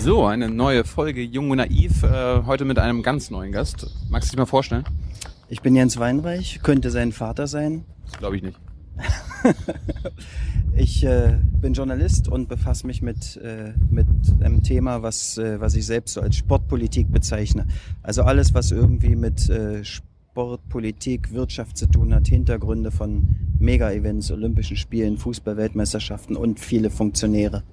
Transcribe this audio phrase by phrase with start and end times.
[0.00, 3.90] So, eine neue Folge Jung und Naiv, äh, heute mit einem ganz neuen Gast.
[4.08, 4.84] Magst du dich mal vorstellen?
[5.48, 7.84] Ich bin Jens Weinreich, könnte sein Vater sein.
[8.16, 8.58] Glaube ich nicht.
[10.76, 14.06] ich äh, bin Journalist und befasse mich mit, äh, mit
[14.40, 17.66] einem Thema, was, äh, was ich selbst so als Sportpolitik bezeichne.
[18.02, 24.30] Also alles, was irgendwie mit äh, Sport, Politik, Wirtschaft zu tun hat, Hintergründe von Mega-Events,
[24.30, 27.64] Olympischen Spielen, Fußball-Weltmeisterschaften und viele Funktionäre.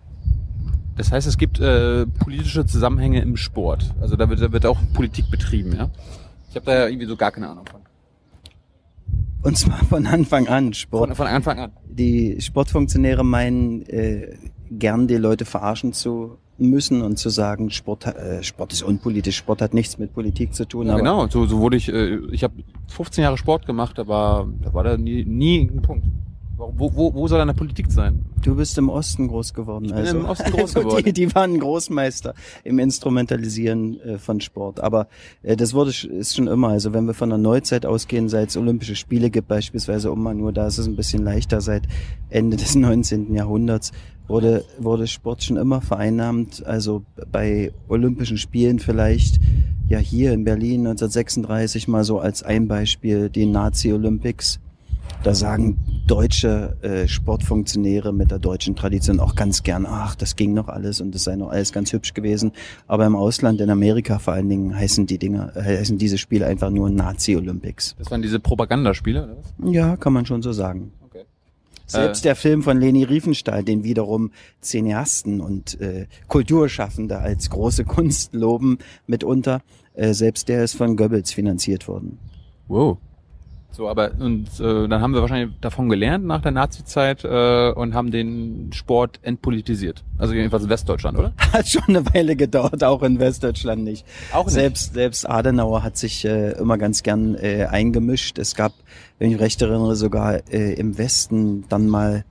[0.98, 3.94] Das heißt, es gibt äh, politische Zusammenhänge im Sport.
[4.00, 5.90] Also da wird, da wird auch Politik betrieben, ja?
[6.50, 7.82] Ich habe da ja irgendwie so gar keine Ahnung von.
[9.44, 10.74] Und zwar von Anfang an.
[10.74, 11.10] Sport.
[11.10, 11.72] Von, von Anfang an.
[11.88, 14.38] Die Sportfunktionäre meinen äh,
[14.72, 19.62] gern die Leute verarschen zu müssen und zu sagen, Sport, äh, Sport ist unpolitisch, Sport
[19.62, 20.88] hat nichts mit Politik zu tun.
[20.88, 22.56] Ja, genau, so, so wurde ich, äh, ich habe
[22.88, 26.06] 15 Jahre Sport gemacht, aber da war da nie, nie ein Punkt.
[26.58, 28.26] Wo, wo, wo soll eine Politik sein?
[28.42, 29.86] Du bist im Osten groß geworden.
[29.86, 30.18] Ich bin also.
[30.20, 31.04] im Osten groß geworden.
[31.04, 34.80] die, die waren Großmeister im Instrumentalisieren äh, von Sport.
[34.80, 35.08] Aber
[35.44, 36.70] äh, das wurde ist schon immer.
[36.70, 40.34] Also wenn wir von der Neuzeit ausgehen, seit es Olympische Spiele gibt beispielsweise, um mal
[40.34, 41.84] nur da ist es ein bisschen leichter, seit
[42.30, 43.34] Ende des 19.
[43.34, 43.92] Jahrhunderts
[44.28, 46.66] wurde, wurde Sport schon immer vereinnahmt.
[46.66, 49.42] Also bei Olympischen Spielen vielleicht
[49.90, 54.60] ja hier in Berlin 1936 mal so als ein Beispiel die Nazi-Olympics
[55.26, 60.54] da sagen deutsche äh, Sportfunktionäre mit der deutschen Tradition auch ganz gern, ach, das ging
[60.54, 62.52] noch alles und das sei noch alles ganz hübsch gewesen.
[62.88, 66.46] Aber im Ausland, in Amerika vor allen Dingen, heißen die Dinge, äh, heißen diese Spiele
[66.46, 67.96] einfach nur Nazi-Olympics.
[67.98, 69.74] Das waren diese Propagandaspiele, oder was?
[69.74, 70.92] Ja, kann man schon so sagen.
[71.88, 78.34] Selbst der Film von Leni Riefenstahl, den wiederum Cineasten und äh, Kulturschaffende als große Kunst
[78.34, 79.62] loben mitunter,
[79.94, 82.18] äh, selbst der ist von Goebbels finanziert worden.
[82.68, 82.98] Wow.
[83.76, 87.94] So, aber und äh, dann haben wir wahrscheinlich davon gelernt nach der Nazi-Zeit äh, und
[87.94, 90.06] haben den Sport entpolitisiert.
[90.18, 91.34] Also jedenfalls in Westdeutschland, oder?
[91.52, 94.06] Hat schon eine Weile gedauert, auch in Westdeutschland nicht.
[94.32, 94.54] Auch nicht.
[94.54, 98.40] Selbst, selbst Adenauer hat sich äh, immer ganz gern äh, eingemischt.
[98.40, 98.72] Es gab,
[99.20, 102.24] wenn ich recht erinnere, sogar äh, im Westen dann mal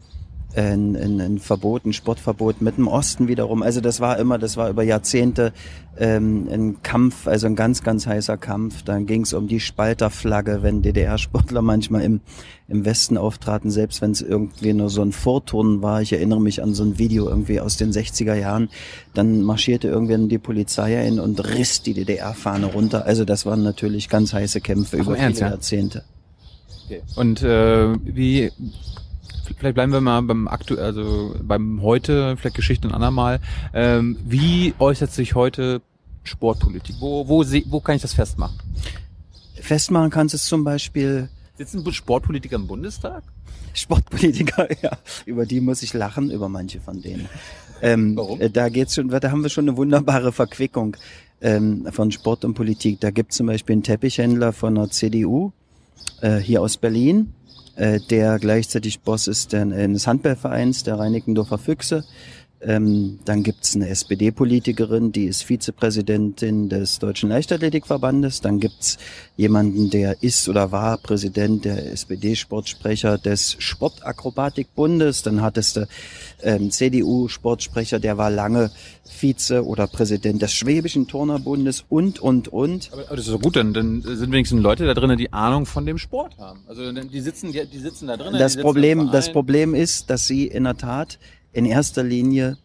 [0.56, 3.62] ein, ein, ein Verbot, ein Sportverbot mit dem Osten wiederum.
[3.62, 5.53] Also das war immer, das war über Jahrzehnte
[5.97, 8.82] ähm, ein Kampf, also ein ganz, ganz heißer Kampf.
[8.82, 12.20] Dann ging es um die Spalterflagge, wenn DDR-Sportler manchmal im,
[12.69, 16.03] im Westen auftraten, selbst wenn es irgendwie nur so ein Vorturnen war.
[16.03, 18.71] Ich erinnere mich an so ein Video irgendwie aus den 60er Jahren.
[19.15, 23.04] Dann marschierte irgendwann die Polizei ein und riss die DDR-Fahne runter.
[23.06, 25.54] Also das waren natürlich ganz heiße Kämpfe Ach, über Ernst, viele ja?
[25.54, 26.04] Jahrzehnte.
[26.86, 27.03] Okay.
[27.16, 28.50] Und äh, wie
[29.56, 33.41] vielleicht bleiben wir mal beim aktu also beim heute, vielleicht Geschichte ein andermal.
[33.72, 35.82] Ähm, wie äußert sich heute
[36.25, 36.97] Sportpolitik?
[37.00, 38.59] Wo, wo, wo kann ich das festmachen?
[39.54, 43.22] Festmachen kannst du es zum Beispiel Sitzen Sportpolitiker im Bundestag?
[43.75, 44.93] Sportpolitiker, ja,
[45.27, 47.28] über die muss ich lachen, über manche von denen.
[47.83, 48.41] Ähm, Warum?
[48.41, 50.97] äh, Da geht's schon, da haben wir schon eine wunderbare Verquickung
[51.41, 53.00] ähm, von Sport und Politik.
[53.00, 55.53] Da gibt zum Beispiel einen Teppichhändler von der CDU
[56.21, 57.34] äh, hier aus Berlin,
[57.76, 62.04] äh, der gleichzeitig Boss ist der, eines Handballvereins, der Reinickendorfer Füchse.
[62.66, 68.41] Ähm, dann gibt's eine SPD-Politikerin, die ist Vizepräsidentin des Deutschen Leichtathletikverbandes.
[68.41, 68.98] Dann gibt's
[69.36, 75.22] jemanden, der ist oder war Präsident der SPD-Sportsprecher des Sportakrobatikbundes.
[75.22, 75.88] Dann hattest du
[76.42, 78.70] ähm, CDU-Sportsprecher, der war lange
[79.06, 82.91] Vize oder Präsident des Schwäbischen Turnerbundes und, und, und.
[82.92, 85.66] Aber, aber das ist doch gut, dann, dann sind wenigstens Leute da drinnen, die Ahnung
[85.66, 86.60] von dem Sport haben.
[86.66, 88.38] Also die sitzen, die, die sitzen da drinnen.
[88.38, 89.32] Das Problem, das.
[89.32, 91.19] Problem ist, dass sie in der Tat
[91.54, 92.59] in erster Linie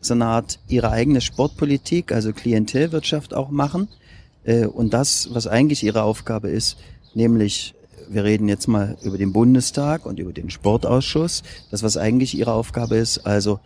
[0.00, 3.88] so eine Art ihre eigene Sportpolitik, also Klientelwirtschaft auch machen.
[4.44, 6.76] Äh, Und das, was eigentlich ihre Aufgabe ist,
[7.14, 7.74] nämlich,
[8.10, 12.52] wir reden jetzt mal über den Bundestag und über den Sportausschuss, das, was eigentlich ihre
[12.52, 13.60] Aufgabe ist, also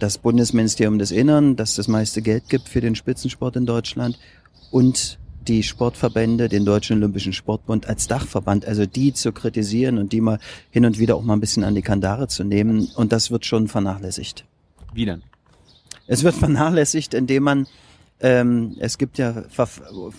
[0.00, 4.18] das Bundesministerium des Innern, das das meiste Geld gibt für den Spitzensport in Deutschland
[4.70, 10.20] und die Sportverbände, den Deutschen Olympischen Sportbund als Dachverband, also die zu kritisieren und die
[10.20, 10.38] mal
[10.70, 12.88] hin und wieder auch mal ein bisschen an die Kandare zu nehmen.
[12.94, 14.44] Und das wird schon vernachlässigt.
[14.92, 15.22] Wie denn?
[16.06, 17.66] Es wird vernachlässigt, indem man
[18.20, 19.44] ähm, es gibt ja,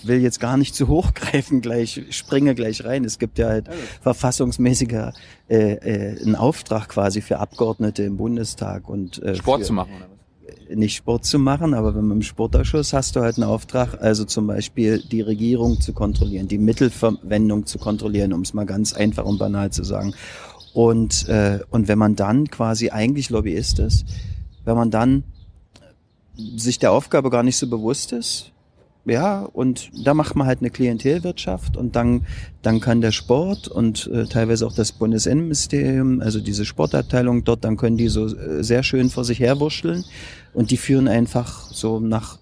[0.04, 3.04] will jetzt gar nicht zu hoch greifen, gleich springe gleich rein.
[3.04, 3.70] Es gibt ja halt
[4.02, 5.14] verfassungsmäßiger
[5.50, 9.92] äh, äh, einen Auftrag quasi für Abgeordnete im Bundestag und äh, Sport für, zu machen
[9.98, 10.19] oder was?
[10.74, 14.26] Nicht Sport zu machen, aber wenn man im Sportausschuss hast du halt einen Auftrag, also
[14.26, 19.26] zum Beispiel die Regierung zu kontrollieren, die Mittelverwendung zu kontrollieren, um es mal ganz einfach
[19.26, 20.14] und banal zu sagen.
[20.74, 24.06] Und, äh, und wenn man dann quasi eigentlich Lobbyist ist,
[24.66, 25.24] wenn man dann
[26.56, 28.52] sich der Aufgabe gar nicht so bewusst ist,
[29.10, 32.26] ja, und da macht man halt eine Klientelwirtschaft und dann,
[32.62, 37.78] dann kann der Sport und äh, teilweise auch das Bundesinnenministerium, also diese Sportabteilung dort, dann
[37.78, 40.06] können die so äh, sehr schön vor sich herwurschteln
[40.54, 42.40] und die führen einfach so nach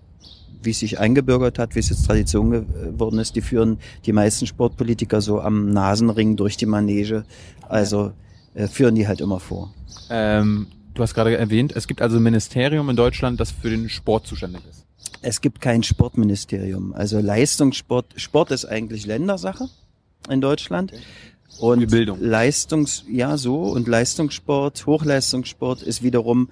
[0.63, 4.47] wie es sich eingebürgert hat, wie es jetzt Tradition geworden ist, die führen die meisten
[4.47, 7.23] Sportpolitiker so am Nasenring durch die Manege.
[7.69, 8.11] Also
[8.53, 9.73] äh, führen die halt immer vor.
[10.09, 13.87] Ähm, du hast gerade erwähnt, es gibt also ein Ministerium in Deutschland, das für den
[13.87, 14.86] Sport zuständig ist.
[15.21, 16.93] Es gibt kein Sportministerium.
[16.93, 19.69] Also Leistungssport, Sport ist eigentlich Ländersache
[20.29, 20.91] in Deutschland.
[21.59, 22.21] Und Die Bildung.
[22.21, 26.49] Leistungs, ja so, und Leistungssport, Hochleistungssport ist wiederum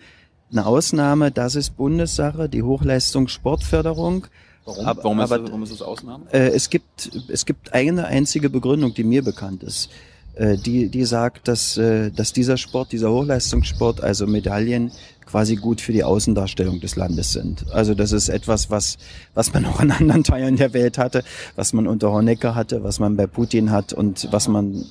[0.52, 1.32] eine Ausnahme.
[1.32, 4.28] Das ist Bundessache, die Hochleistungssportförderung.
[4.66, 4.86] Warum?
[4.86, 6.26] Aber- warum, ist, aber- das, warum ist das Ausnahme?
[6.32, 9.90] Äh, es gibt, es gibt eine einzige Begründung, die mir bekannt ist.
[10.36, 14.92] Äh, die, die sagt, dass, äh, dass dieser Sport, dieser Hochleistungssport, also Medaillen,
[15.26, 17.66] quasi gut für die Außendarstellung des Landes sind.
[17.72, 18.98] Also das ist etwas, was,
[19.34, 21.24] was man auch in anderen Teilen der Welt hatte,
[21.56, 24.86] was man unter Honecker hatte, was man bei Putin hat und was man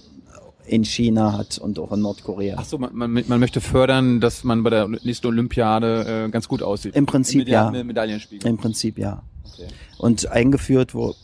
[0.67, 2.57] in China hat und auch in Nordkorea.
[2.59, 6.49] Ach so, man, man, man möchte fördern, dass man bei der nächsten Olympiade äh, ganz
[6.49, 6.97] gut aussieht.
[6.97, 7.71] Im Prinzip Im ja.
[7.71, 8.49] Medaillenspiegel.
[8.49, 9.23] Im Prinzip ja.
[9.53, 9.69] Okay.
[9.99, 11.15] und eingeführt, wo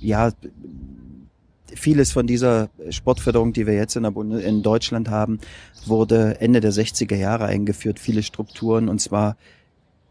[0.00, 0.32] ja
[1.74, 5.38] vieles von dieser Sportförderung, die wir jetzt in, der Bunde in Deutschland haben,
[5.86, 9.36] wurde Ende der 60er Jahre eingeführt, viele Strukturen und zwar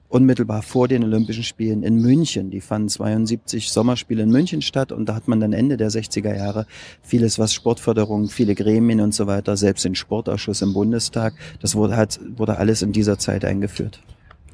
[0.10, 2.50] unmittelbar vor den Olympischen Spielen in München.
[2.50, 6.36] Die fanden 72 Sommerspiele in München statt und da hat man dann Ende der 60er
[6.36, 6.66] Jahre
[7.04, 11.96] vieles, was Sportförderung, viele Gremien und so weiter, selbst den Sportausschuss im Bundestag, das wurde
[11.96, 14.02] halt, wurde alles in dieser Zeit eingeführt.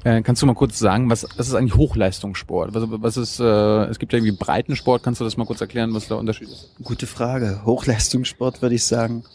[0.04, 2.74] Äh, kannst du mal kurz sagen, was, was ist eigentlich Hochleistungssport?
[2.74, 5.92] Was, was ist, äh, es gibt ja irgendwie Breitensport, kannst du das mal kurz erklären,
[5.94, 6.70] was der Unterschied ist?
[6.82, 7.62] Gute Frage.
[7.64, 9.24] Hochleistungssport würde ich sagen.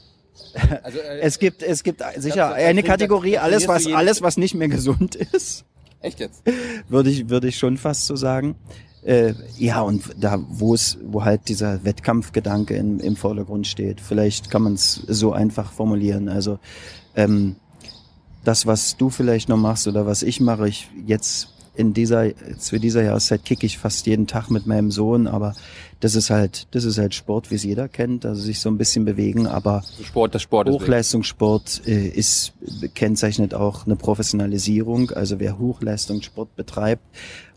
[0.83, 4.21] Also, äh, Es gibt, es gibt sicher da eine trainierst- Kategorie, da alles was, alles
[4.21, 5.65] was nicht mehr gesund ist,
[6.01, 6.43] echt jetzt?
[6.89, 8.55] würde ich, würde ich schon fast so sagen.
[9.03, 13.99] Äh, ja, und da, wo es, wo halt dieser Wettkampfgedanke im, im Vordergrund steht.
[14.01, 16.27] Vielleicht kann man es so einfach formulieren.
[16.29, 16.59] Also,
[17.15, 17.55] ähm,
[18.43, 22.25] das, was du vielleicht noch machst oder was ich mache, ich jetzt in dieser,
[22.57, 25.55] zu dieser Jahreszeit kicke ich fast jeden Tag mit meinem Sohn, aber
[26.01, 28.77] das ist halt, das ist halt Sport, wie es jeder kennt, also sich so ein
[28.77, 32.53] bisschen bewegen, aber Sport, das Sport ist Hochleistungssport äh, ist
[32.93, 35.11] kennzeichnet auch eine Professionalisierung.
[35.11, 37.03] Also wer Hochleistungssport betreibt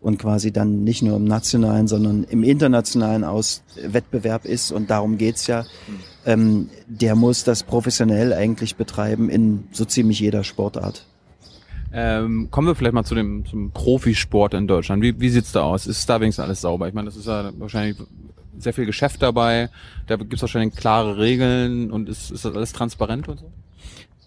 [0.00, 5.18] und quasi dann nicht nur im nationalen, sondern im internationalen Aus Wettbewerb ist und darum
[5.18, 5.64] geht's ja,
[6.26, 11.06] ähm, der muss das professionell eigentlich betreiben in so ziemlich jeder Sportart.
[11.92, 15.02] Ähm, kommen wir vielleicht mal zu dem zum Profisport in Deutschland.
[15.02, 15.86] Wie, wie sieht's da aus?
[15.86, 16.88] Ist da wenigstens alles sauber?
[16.88, 17.98] Ich meine, das ist ja wahrscheinlich
[18.58, 19.70] sehr viel Geschäft dabei.
[20.06, 23.52] Da gibt's wahrscheinlich klare Regeln und ist, ist das alles transparent und so?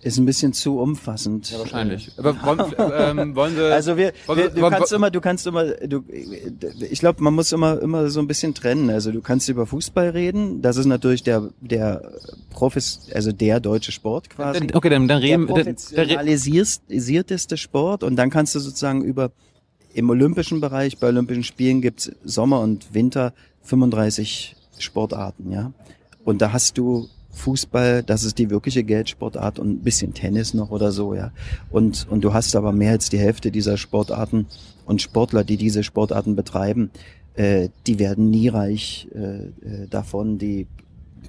[0.02, 1.50] Ist ein bisschen zu umfassend.
[1.50, 2.12] Ja, wahrscheinlich.
[2.18, 2.60] Aber wollen,
[3.20, 3.74] ähm, wollen wir...
[3.74, 7.34] Also wir, wollen wir du wollen kannst immer, du kannst immer, du, ich glaube, man
[7.34, 8.90] muss immer immer so ein bisschen trennen.
[8.92, 12.12] Also du kannst über Fußball reden, das ist natürlich der der
[12.52, 14.60] Profis, also der deutsche Sport quasi.
[14.60, 15.48] Dann- okay, dann, dann der reden...
[15.48, 19.32] Dann, dann, professionalisierteste Sport und dann kannst du sozusagen über
[19.94, 23.34] im olympischen Bereich, bei Olympischen Spielen gibt's Sommer und Winter
[23.64, 25.72] 35 Sportarten, ja.
[26.24, 30.72] Und da hast du Fußball, das ist die wirkliche Geldsportart und ein bisschen Tennis noch
[30.72, 31.32] oder so, ja.
[31.70, 34.48] Und, und du hast aber mehr als die Hälfte dieser Sportarten
[34.86, 36.90] und Sportler, die diese Sportarten betreiben,
[37.36, 40.68] äh, die werden nie reich äh, äh, davon, die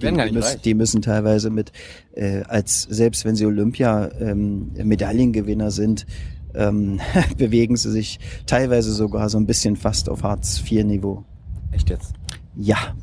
[0.00, 0.60] Die gar nicht müssen, reich.
[0.62, 1.72] die müssen teilweise mit,
[2.12, 6.06] äh, als selbst wenn sie Olympia ähm, Medaillengewinner sind,
[6.54, 7.00] ähm,
[7.36, 11.24] bewegen sie sich teilweise sogar so ein bisschen fast auf Hartz-IV-Niveau.
[11.72, 12.14] echt jetzt?
[12.56, 12.94] Ja,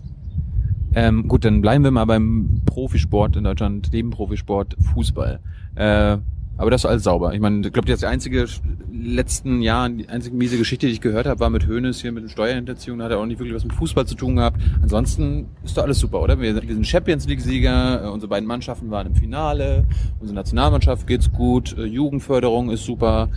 [0.95, 5.39] Ähm, gut, dann bleiben wir mal beim Profisport in Deutschland, dem Profisport Fußball.
[5.75, 6.17] Äh,
[6.57, 7.33] aber das ist alles sauber.
[7.33, 8.47] Ich meine, ich glaube, das einzige
[8.89, 12.23] letzten Jahren, die einzige miese Geschichte, die ich gehört habe, war mit Hönes hier mit
[12.23, 12.99] den Steuerhinterziehungen.
[12.99, 14.61] Da hat er auch nicht wirklich was mit Fußball zu tun gehabt.
[14.81, 16.39] Ansonsten ist doch alles super, oder?
[16.39, 19.85] Wir, wir sind Champions League-Sieger, äh, unsere beiden Mannschaften waren im Finale,
[20.21, 23.27] unsere Nationalmannschaft geht's gut, äh, Jugendförderung ist super.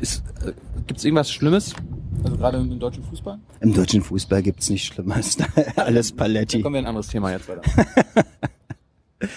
[0.00, 0.52] Ist, äh,
[0.86, 1.74] gibt's irgendwas Schlimmes?
[2.24, 3.38] Also gerade im, deutschen Fußball?
[3.60, 5.36] im deutschen Fußball gibt's nichts Schlimmes.
[5.76, 6.62] Alles Dann Paletti.
[6.62, 7.62] kommen wir in ein anderes Thema jetzt weiter.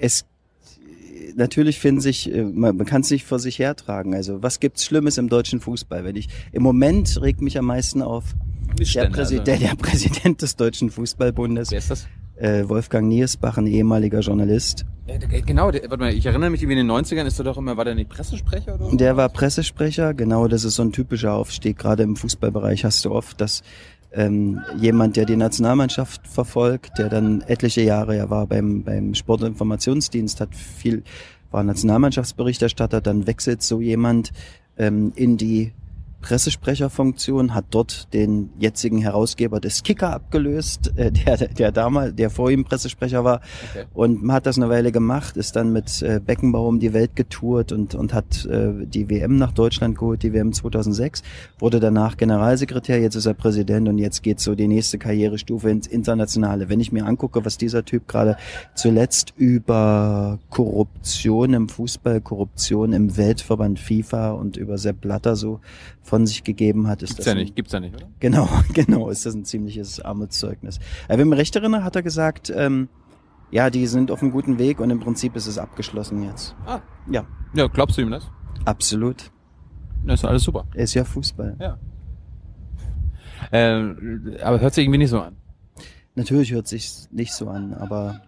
[0.00, 0.24] es
[1.36, 4.14] natürlich finden sich, äh, man, kann es nicht vor sich hertragen.
[4.14, 6.04] Also was gibt's Schlimmes im deutschen Fußball?
[6.04, 8.34] Wenn ich im Moment regt mich am meisten auf
[8.78, 9.66] der, Präsident, also.
[9.66, 12.06] der Präsident des deutschen Fußballbundes, Wer ist das?
[12.40, 14.84] Äh, Wolfgang Niersbach, ein ehemaliger Journalist.
[15.46, 17.76] Genau, der, warte mal, ich erinnere mich, wie in den 90ern ist er doch immer,
[17.76, 18.96] war der nicht Pressesprecher oder so?
[18.96, 21.78] Der war Pressesprecher, genau, das ist so ein typischer Aufstieg.
[21.78, 23.62] Gerade im Fußballbereich hast du oft, dass
[24.12, 30.40] ähm, jemand, der die Nationalmannschaft verfolgt, der dann etliche Jahre ja war beim, beim Sportinformationsdienst,
[30.40, 31.02] hat viel,
[31.50, 34.32] war Nationalmannschaftsberichterstatter, dann wechselt so jemand
[34.76, 35.72] ähm, in die
[36.20, 42.50] Pressesprecherfunktion, hat dort den jetzigen Herausgeber des Kicker abgelöst, äh, der, der damals, der vor
[42.50, 43.40] ihm Pressesprecher war.
[43.70, 43.86] Okay.
[43.94, 47.72] Und hat das eine Weile gemacht, ist dann mit äh, Beckenbauer um die Welt getourt
[47.72, 51.22] und, und hat äh, die WM nach Deutschland geholt, die WM 2006,
[51.58, 55.86] wurde danach Generalsekretär, jetzt ist er Präsident und jetzt geht so die nächste Karrierestufe ins
[55.86, 56.68] Internationale.
[56.68, 58.36] Wenn ich mir angucke, was dieser Typ gerade
[58.74, 65.60] zuletzt über Korruption im Fußball, Korruption im Weltverband FIFA und über Sepp Blatter so
[66.08, 68.08] von sich gegeben hat, ist Gibt's das ja ein- nicht, gibt's ja nicht, oder?
[68.20, 70.78] Genau, genau, ist das ein ziemliches Armutszeugnis.
[71.08, 72.88] Aber ich mich recht erinnere, hat er gesagt, ähm,
[73.50, 76.54] ja, die sind auf einem guten Weg und im Prinzip ist es abgeschlossen jetzt.
[76.66, 76.80] Ah.
[77.10, 77.24] Ja,
[77.54, 78.30] Ja, glaubst du ihm das?
[78.64, 79.30] absolut.
[80.04, 80.64] Das ist alles super.
[80.74, 81.56] Er ist ja Fußball.
[81.60, 81.78] Ja.
[83.50, 85.36] Äh, aber hört sich irgendwie nicht so an.
[86.14, 88.20] Natürlich hört sich nicht so an, aber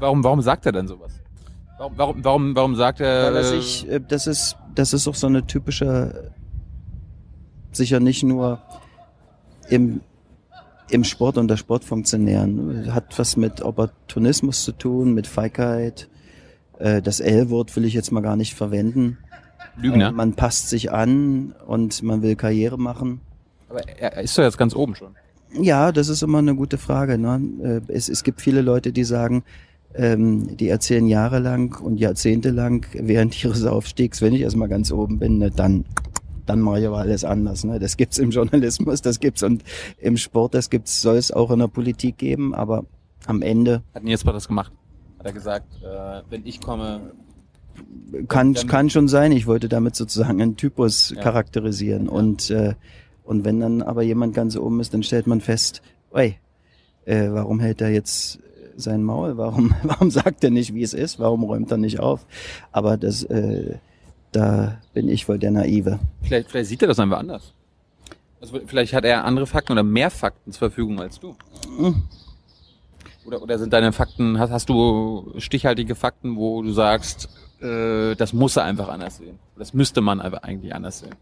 [0.00, 1.12] Warum, warum, sagt er denn sowas?
[1.78, 3.26] Warum, warum, warum, warum sagt er?
[3.26, 6.32] weil er äh, sich, äh, das ist, das ist auch so eine typische,
[7.76, 8.60] sicher nicht nur
[9.68, 10.00] im
[10.88, 12.94] im Sport unter Sportfunktionären.
[12.94, 16.08] Hat was mit Opportunismus zu tun, mit Feigheit.
[16.78, 19.18] Äh, Das L-Wort will ich jetzt mal gar nicht verwenden.
[19.76, 20.08] Lügner?
[20.08, 23.20] Äh, Man passt sich an und man will Karriere machen.
[23.68, 25.16] aber er er ist doch jetzt ganz oben schon.
[25.60, 27.18] Ja, das ist immer eine gute Frage.
[27.18, 27.82] Ne?
[27.88, 29.42] Äh, Es, es gibt viele Leute, die sagen,
[29.96, 35.38] ähm, die erzählen jahrelang und jahrzehntelang während ihres Aufstiegs, wenn ich erstmal ganz oben bin,
[35.38, 35.84] ne, dann
[36.46, 37.64] dann mache ich aber alles anders.
[37.64, 37.78] Ne?
[37.78, 39.62] Das gibt's im Journalismus, das gibt's und
[39.98, 42.84] im Sport, das gibt's, soll es auch in der Politik geben, aber
[43.26, 44.72] am Ende Hat Nils mal das gemacht?
[45.18, 47.12] Hat er gesagt, äh, wenn ich komme,
[48.28, 51.22] kann, kann schon sein, ich wollte damit sozusagen einen Typus Ja.
[51.22, 52.08] charakterisieren.
[52.08, 52.74] Und, äh,
[53.24, 56.38] und wenn dann aber jemand ganz oben ist, dann stellt man fest, ey,
[57.04, 58.38] äh, warum hält er jetzt
[58.76, 59.36] sein Maul?
[59.36, 61.18] Warum, warum sagt er nicht, wie es ist?
[61.18, 62.26] Warum räumt er nicht auf?
[62.72, 63.76] Aber das, äh,
[64.36, 65.98] da bin ich wohl der Naive.
[66.22, 67.54] vielleicht, vielleicht sieht er das einfach anders.
[68.40, 71.34] Also vielleicht hat er andere Fakten oder mehr Fakten zur Verfügung als du.
[71.78, 72.02] Hm.
[73.24, 77.28] Oder, oder sind deine Fakten, hast, hast du stichhaltige Fakten, wo du sagst,
[77.60, 79.38] äh, das muss er einfach anders sehen.
[79.56, 81.14] Das müsste man einfach eigentlich anders sehen.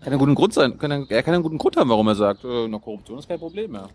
[0.00, 2.44] Kann einen guten Grund sein, kann, er kann einen guten Grund haben, warum er sagt,
[2.44, 3.88] äh, na, Korruption ist kein Problem mehr.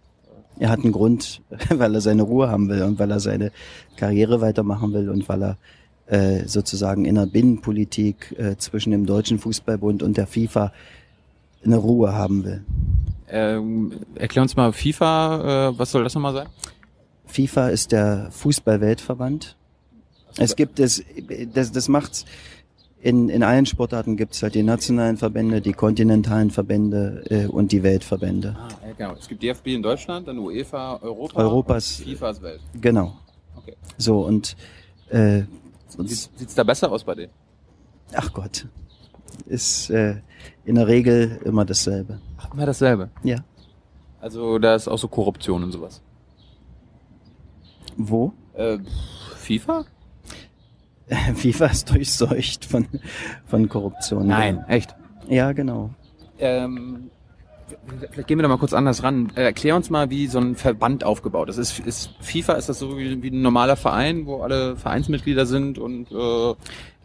[0.59, 3.51] Er hat einen Grund, weil er seine Ruhe haben will und weil er seine
[3.95, 5.57] Karriere weitermachen will und weil er
[6.07, 10.73] äh, sozusagen in der Binnenpolitik äh, zwischen dem Deutschen Fußballbund und der FIFA
[11.63, 12.63] eine Ruhe haben will.
[13.29, 16.47] Ähm, erklär uns mal FIFA, äh, was soll das nochmal sein?
[17.25, 19.55] FIFA ist der Fußball-Weltverband.
[20.37, 21.03] Es gibt es,
[21.53, 22.25] das, das macht's
[23.03, 27.83] in, in allen Sportarten gibt's halt die nationalen Verbände, die kontinentalen Verbände äh, und die
[27.83, 28.55] Weltverbände.
[28.57, 29.19] Ah, ja, genau.
[29.19, 32.61] Es gibt DFB in Deutschland, dann UEFA, Europa, Europas- und FIFA ist Welt.
[32.79, 33.13] Genau.
[33.57, 33.75] Okay.
[33.97, 34.55] So und
[35.09, 35.43] äh,
[35.95, 37.31] und- Sieht, sieht's da besser aus bei denen?
[38.15, 38.67] ach Gott,
[39.47, 40.17] ist äh,
[40.65, 42.19] in der Regel immer dasselbe.
[42.37, 43.09] Ach, immer dasselbe.
[43.23, 43.37] Ja.
[44.21, 46.01] Also da ist auch so Korruption und sowas.
[47.97, 48.33] Wo?
[48.53, 48.77] Äh,
[49.37, 49.85] FIFA?
[51.35, 52.87] FIFA ist durchseucht von,
[53.45, 54.29] von Korruption.
[54.67, 54.95] echt.
[55.27, 55.89] Ja, genau.
[56.39, 57.09] Ähm,
[58.11, 59.31] vielleicht gehen wir da mal kurz anders ran.
[59.35, 61.57] Äh, erklär uns mal, wie so ein Verband aufgebaut ist.
[61.57, 65.77] Ist, ist FIFA, ist das so wie, wie ein normaler Verein, wo alle Vereinsmitglieder sind
[65.79, 66.53] und äh,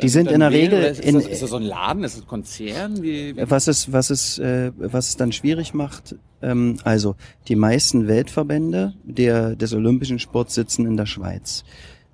[0.03, 0.71] Die sind dann in der wählen?
[0.75, 2.05] Regel Ist, in- das, ist das so ein Laden?
[2.05, 3.03] Ist das ein Konzern?
[3.03, 3.51] Wie, wie?
[3.51, 7.17] Was es, was es, äh, was es dann schwierig macht, ähm, also
[7.49, 11.65] die meisten Weltverbände der, des olympischen Sports sitzen in der Schweiz.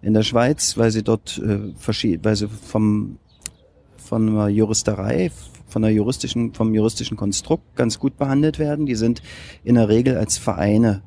[0.02, 3.18] In der Schweiz, weil sie dort äh, verschied, weil sie vom
[3.96, 5.30] von einer Juristerei,
[5.74, 8.86] von der juristischen, vom juristischen Konstrukt ganz gut behandelt werden.
[8.86, 9.22] Die sind
[9.64, 11.02] in der Regel als Vereine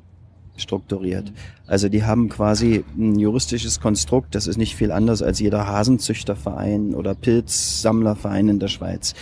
[0.58, 1.32] strukturiert.
[1.66, 6.94] Also die haben quasi ein juristisches Konstrukt, das ist nicht viel anders als jeder Hasenzüchterverein
[6.94, 9.14] oder Pilzsammlerverein in der Schweiz.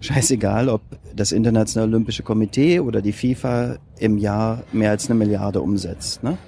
[0.00, 0.80] Scheißegal, ob
[1.14, 6.24] das Internationale Olympische Komitee oder die FIFA im Jahr mehr als eine Milliarde umsetzt.
[6.24, 6.38] Ne?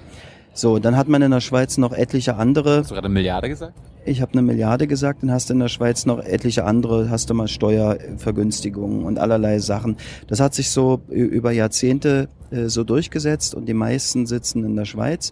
[0.53, 2.79] So, dann hat man in der Schweiz noch etliche andere.
[2.79, 3.73] Hast du gerade eine Milliarde gesagt?
[4.05, 7.29] Ich habe eine Milliarde gesagt, dann hast du in der Schweiz noch etliche andere, hast
[7.29, 9.97] du mal Steuervergünstigungen und allerlei Sachen.
[10.27, 14.85] Das hat sich so über Jahrzehnte äh, so durchgesetzt und die meisten sitzen in der
[14.85, 15.31] Schweiz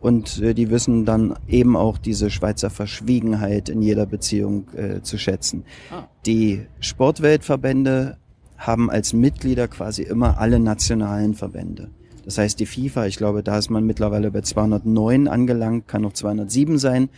[0.00, 5.16] und äh, die wissen dann eben auch diese Schweizer Verschwiegenheit in jeder Beziehung äh, zu
[5.16, 5.64] schätzen.
[5.90, 6.08] Ah.
[6.26, 8.18] Die Sportweltverbände
[8.56, 11.90] haben als Mitglieder quasi immer alle nationalen Verbände.
[12.28, 16.12] Das heißt, die FIFA, ich glaube, da ist man mittlerweile bei 209 angelangt, kann noch
[16.12, 17.08] 207 sein.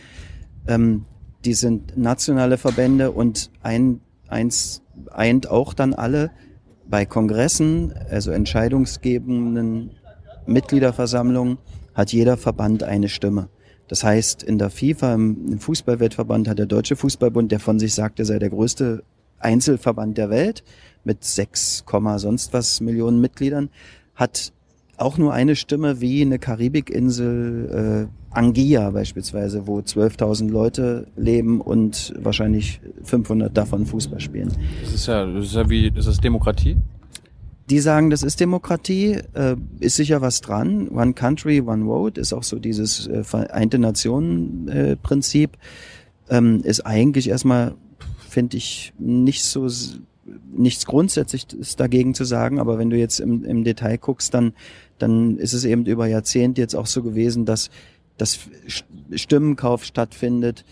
[0.69, 1.03] Ähm,
[1.43, 3.99] die sind nationale Verbände und ein,
[4.29, 6.31] eins eint auch dann alle
[6.87, 9.91] bei Kongressen, also entscheidungsgebenden
[10.45, 11.57] Mitgliederversammlungen,
[11.93, 13.49] hat jeder Verband eine Stimme.
[13.89, 18.19] Das heißt, in der FIFA, im Fußballweltverband, hat der Deutsche Fußballbund, der von sich sagt,
[18.19, 19.03] er sei der größte
[19.39, 20.63] Einzelverband der Welt
[21.03, 21.83] mit 6,
[22.15, 23.69] sonst was Millionen Mitgliedern,
[24.15, 24.53] hat
[25.01, 32.13] auch nur eine Stimme wie eine Karibikinsel äh, Anguilla beispielsweise, wo 12.000 Leute leben und
[32.17, 34.51] wahrscheinlich 500 davon Fußball spielen.
[34.83, 36.77] Das ist ja, das ist ja wie, das ist Demokratie?
[37.69, 40.89] Die sagen, das ist Demokratie, äh, ist sicher was dran.
[40.89, 45.57] One Country, One Vote ist auch so dieses äh, Vereinte Nationen-Prinzip.
[46.27, 47.75] Äh, ähm, ist eigentlich erstmal,
[48.27, 49.67] finde ich, nicht so
[50.55, 54.53] nichts Grundsätzliches dagegen zu sagen, aber wenn du jetzt im, im Detail guckst, dann,
[54.97, 57.69] dann ist es eben über Jahrzehnte jetzt auch so gewesen, dass
[58.21, 58.39] dass
[59.15, 60.63] Stimmenkauf stattfindet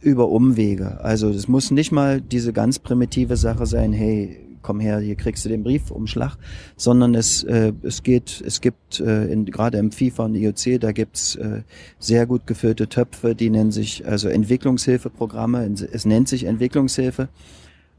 [0.00, 1.00] über Umwege.
[1.02, 5.44] Also es muss nicht mal diese ganz primitive Sache sein, hey, komm her, hier kriegst
[5.44, 6.38] du den Briefumschlag,
[6.76, 10.92] sondern es, äh, es geht, es gibt äh, in, gerade im FIFA und IOC, da
[10.92, 11.62] gibt's äh,
[11.98, 17.28] sehr gut gefüllte Töpfe, die nennen sich also Entwicklungshilfeprogramme, es nennt sich Entwicklungshilfe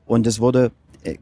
[0.08, 0.72] und es wurde
[1.04, 1.18] äh,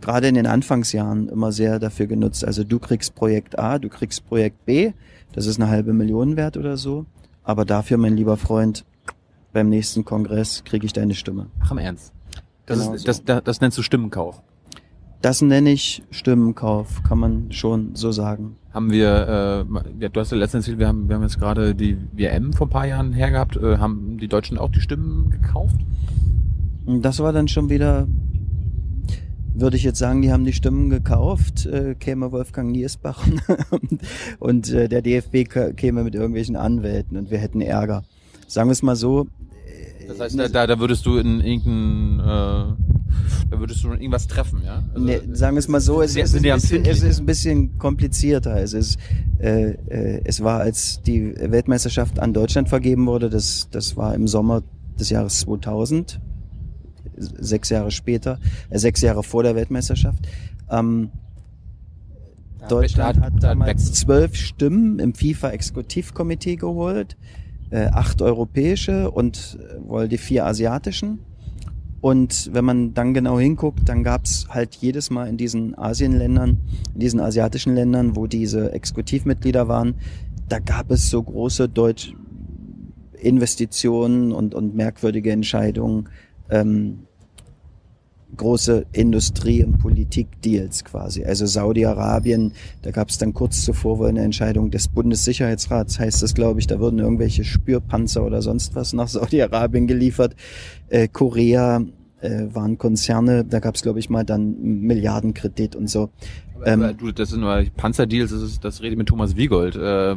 [0.00, 2.44] gerade in den Anfangsjahren immer sehr dafür genutzt.
[2.44, 4.92] Also du kriegst Projekt A, du kriegst Projekt B,
[5.32, 7.04] das ist eine halbe Million wert oder so.
[7.42, 8.84] Aber dafür, mein lieber Freund,
[9.52, 11.46] beim nächsten Kongress kriege ich deine Stimme.
[11.60, 12.12] Ach im Ernst.
[12.66, 13.06] Das, genau ist, so.
[13.06, 14.42] das, das, das nennst du Stimmenkauf.
[15.22, 18.56] Das nenne ich Stimmenkauf, kann man schon so sagen.
[18.72, 19.64] Haben wir,
[19.98, 22.66] äh, du hast ja letztens erzählt, wir haben, wir haben jetzt gerade die WM vor
[22.66, 23.56] ein paar Jahren hergehabt.
[23.56, 25.76] Äh, haben die Deutschen auch die Stimmen gekauft?
[26.86, 28.06] Das war dann schon wieder
[29.58, 33.26] würde ich jetzt sagen, die haben die Stimmen gekauft, äh, käme Wolfgang Niersbach
[34.38, 38.04] und äh, der DFB käme mit irgendwelchen Anwälten und wir hätten Ärger.
[38.46, 39.26] Sagen wir es mal so.
[39.66, 42.24] Äh, das heißt, da, da würdest du in irgendein, äh,
[43.50, 44.84] da würdest du irgendwas treffen, ja?
[44.92, 47.78] Also, nee, sagen wir es mal so, es, ist, ein bisschen, es ist ein bisschen
[47.78, 48.60] komplizierter.
[48.60, 48.98] Es ist,
[49.38, 54.28] äh, äh, es war, als die Weltmeisterschaft an Deutschland vergeben wurde, das, das war im
[54.28, 54.62] Sommer
[54.98, 56.20] des Jahres 2000
[57.16, 58.38] sechs Jahre später,
[58.70, 60.26] äh, sechs Jahre vor der Weltmeisterschaft.
[60.70, 61.10] Ähm,
[62.68, 67.16] Deutschland hat damals zwölf Stimmen im FIFA-Exekutivkomitee geholt,
[67.70, 71.20] äh, acht europäische und äh, wohl die vier asiatischen.
[72.00, 76.58] Und wenn man dann genau hinguckt, dann gab's halt jedes Mal in diesen Asienländern,
[76.94, 79.94] in diesen asiatischen Ländern, wo diese Exekutivmitglieder waren,
[80.48, 82.14] da gab es so große Deutsch
[83.18, 86.08] Investitionen und, und merkwürdige Entscheidungen,
[86.50, 87.06] ähm,
[88.36, 91.24] große Industrie- und Politik-Deals quasi.
[91.24, 96.34] Also Saudi-Arabien, da gab es dann kurz zuvor wohl eine Entscheidung des Bundessicherheitsrats, heißt das,
[96.34, 100.34] glaube ich, da wurden irgendwelche Spürpanzer oder sonst was nach Saudi-Arabien geliefert.
[100.88, 101.82] Äh, Korea
[102.20, 106.10] äh, waren Konzerne, da gab es, glaube ich, mal dann Milliardenkredit und so.
[106.64, 109.76] Ähm, du, das sind nur Panzerdeals, das, ist, das rede ich mit Thomas Wiegold.
[109.76, 110.16] Äh,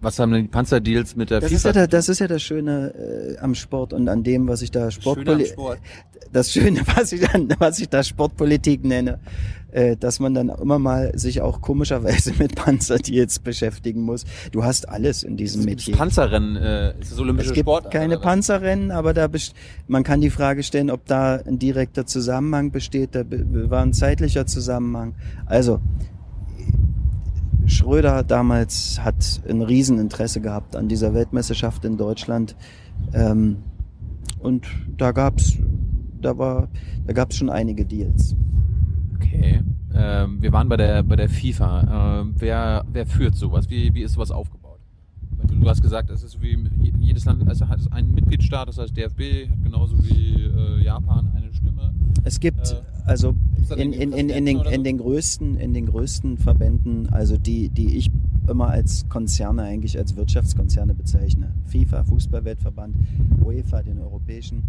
[0.00, 1.68] was haben denn die Panzerdeals mit der das FIFA?
[1.70, 4.70] Ist ja, das ist ja das Schöne äh, am Sport und an dem, was ich
[4.70, 5.78] da Sportpolitik, Sport.
[6.32, 9.18] das Schöne, was ich, dann, was ich da Sportpolitik nenne
[9.72, 14.24] äh, dass man dann immer mal sich auch komischerweise mit Panzerdeals beschäftigen muss.
[14.52, 15.96] Du hast alles in diesem Metier.
[15.96, 17.90] Panzerrennen äh, ist das olympische es gibt Sport?
[17.90, 19.28] keine Panzerrennen, aber da
[19.86, 23.14] man kann die Frage stellen, ob da ein direkter Zusammenhang besteht.
[23.14, 25.14] Da war ein zeitlicher Zusammenhang.
[25.46, 25.80] Also
[27.70, 32.56] Schröder damals hat ein Rieseninteresse gehabt an dieser Weltmeisterschaft in Deutschland.
[33.14, 33.58] Ähm,
[34.40, 35.56] und da gab's,
[36.20, 36.68] da war,
[37.06, 38.34] da gab's schon einige Deals.
[39.14, 39.59] Okay.
[39.94, 42.20] Ähm, wir waren bei der bei der FIFA.
[42.20, 43.68] Ähm, wer wer führt sowas?
[43.70, 44.78] Wie wie ist sowas aufgebaut?
[45.48, 46.56] Du hast gesagt, es ist wie
[46.98, 51.52] jedes Land also hat einen Mitgliedstaat, das heißt DFB hat genauso wie äh, Japan eine
[51.52, 51.92] Stimme.
[52.24, 52.76] Es gibt äh,
[53.06, 53.34] also
[53.76, 57.96] in, in, in, in, den, in den größten in den größten Verbänden, also die die
[57.96, 58.10] ich
[58.48, 61.52] immer als Konzerne eigentlich als Wirtschaftskonzerne bezeichne.
[61.66, 62.96] FIFA, Fußballweltverband,
[63.44, 64.62] UEFA, den europäischen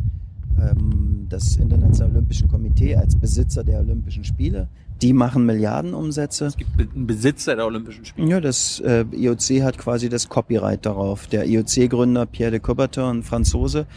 [0.60, 4.68] ähm, das Internationale Olympische Komitee als Besitzer der Olympischen Spiele.
[5.02, 6.46] Die machen Milliardenumsätze.
[6.46, 8.28] Es gibt einen Besitzer der Olympischen Spiele.
[8.28, 11.28] Ja, das äh, IOC hat quasi das Copyright darauf.
[11.28, 13.88] Der IOC-Gründer Pierre de Coubertin, ein Franzose,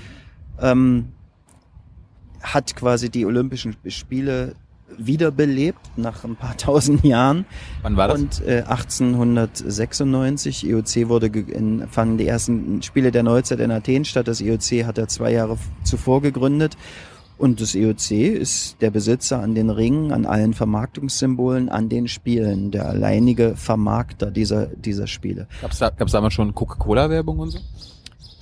[0.61, 1.09] ähm,
[2.41, 4.55] hat quasi die Olympischen Spiele
[4.99, 7.47] wiederbelebt nach ein paar tausend Jahren.
[7.83, 8.21] Wann war das?
[8.21, 14.29] Und äh, 1896, IOC wurde in, fanden die ersten Spiele der Neuzeit in Athen statt.
[14.29, 16.77] Das IOC hat er zwei Jahre zuvor gegründet.
[17.37, 22.71] Und das IOC ist der Besitzer an den Ringen, an allen Vermarktungssymbolen, an den Spielen,
[22.71, 25.49] der alleinige Vermarkter dieser, dieser Spiele.
[25.61, 27.59] Gab es da, gab's damals schon Coca-Cola-Werbung und so?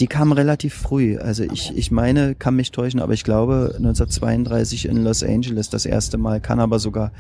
[0.01, 1.17] Die kam relativ früh.
[1.19, 5.87] Also ich, ich meine, kann mich täuschen, aber ich glaube 1932 in Los Angeles das
[5.87, 7.13] erste Mal, kann aber sogar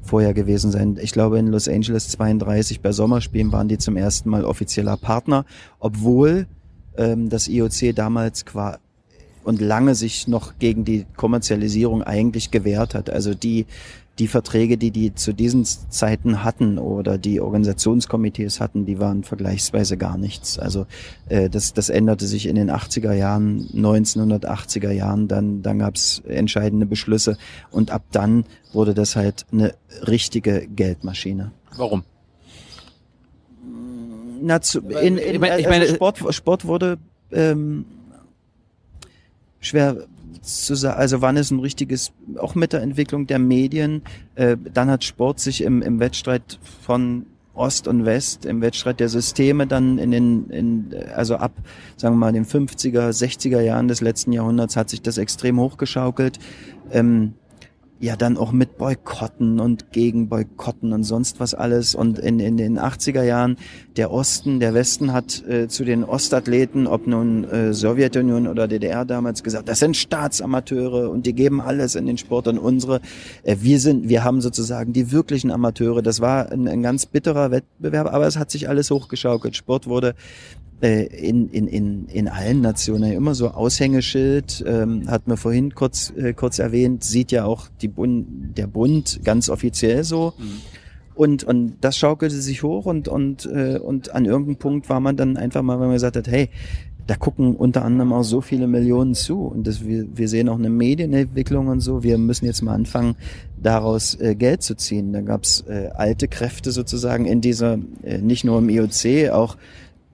[0.00, 0.98] vorher gewesen sein.
[1.00, 5.44] Ich glaube in Los Angeles 32 bei Sommerspielen waren die zum ersten Mal offizieller Partner,
[5.78, 6.46] obwohl
[6.96, 8.78] ähm, das IOC damals qua
[9.44, 13.10] und lange sich noch gegen die Kommerzialisierung eigentlich gewehrt hat.
[13.10, 13.66] Also die
[14.20, 19.96] die Verträge, die die zu diesen Zeiten hatten oder die Organisationskomitees hatten, die waren vergleichsweise
[19.96, 20.58] gar nichts.
[20.58, 20.86] Also
[21.28, 26.22] äh, das, das änderte sich in den 80er Jahren, 1980er Jahren, dann, dann gab es
[26.28, 27.38] entscheidende Beschlüsse
[27.70, 29.74] und ab dann wurde das halt eine
[30.06, 31.52] richtige Geldmaschine.
[31.76, 32.04] Warum?
[34.42, 36.98] Na, zu, in, in, ich meine, ich meine, also Sport, Sport wurde
[37.32, 37.86] ähm,
[39.60, 40.06] schwer
[40.42, 44.02] zu sagen, also wann ist ein richtiges, auch mit der Entwicklung der Medien,
[44.34, 49.08] äh, dann hat Sport sich im, im Wettstreit von Ost und West, im Wettstreit der
[49.08, 51.52] Systeme dann in den, in, also ab,
[51.96, 56.38] sagen wir mal, den 50er, 60er Jahren des letzten Jahrhunderts hat sich das extrem hochgeschaukelt.
[56.90, 57.34] Ähm,
[58.00, 61.94] ja dann auch mit Boykotten und gegen Boykotten und sonst was alles.
[61.94, 63.56] Und in, in den 80er Jahren
[63.96, 69.04] der Osten, der Westen hat äh, zu den Ostathleten, ob nun äh, Sowjetunion oder DDR
[69.04, 73.02] damals gesagt, das sind Staatsamateure und die geben alles in den Sport und unsere.
[73.42, 76.00] Äh, wir sind, wir haben sozusagen die wirklichen Amateure.
[76.00, 79.56] Das war ein, ein ganz bitterer Wettbewerb, aber es hat sich alles hochgeschaukelt.
[79.56, 80.14] Sport wurde
[80.82, 86.12] äh, in, in, in, in allen Nationen immer so Aushängeschild, ähm, hat man vorhin kurz,
[86.16, 90.34] äh, kurz erwähnt, sieht ja auch die Bund, der Bund ganz offiziell so.
[90.38, 90.60] Mhm.
[91.14, 95.16] Und, und das schaukelte sich hoch und, und, äh, und an irgendeinem Punkt war man
[95.16, 96.48] dann einfach mal, wenn man gesagt hat, hey,
[97.06, 100.58] da gucken unter anderem auch so viele Millionen zu und das, wir, wir sehen auch
[100.58, 102.02] eine Medienentwicklung und so.
[102.02, 103.16] Wir müssen jetzt mal anfangen,
[103.60, 105.12] daraus äh, Geld zu ziehen.
[105.12, 109.56] Da gab's äh, alte Kräfte sozusagen in dieser, äh, nicht nur im IOC, auch